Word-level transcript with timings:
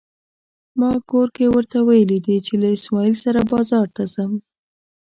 ما 0.79 0.91
کور 1.09 1.27
کې 1.35 1.45
ورته 1.53 1.77
ويلي 1.87 2.19
دي 2.25 2.37
چې 2.45 2.53
له 2.61 2.67
اسماعيل 2.77 3.15
سره 3.25 3.39
بازار 3.51 3.87
ته 3.95 4.03
ځم. 4.13 4.31